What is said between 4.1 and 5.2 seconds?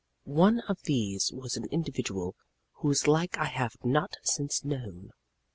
since known.